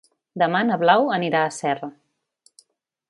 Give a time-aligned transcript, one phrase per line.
[0.41, 1.91] Demà na Blau anirà a Serra.